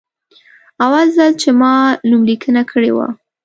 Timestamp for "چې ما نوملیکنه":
1.41-2.61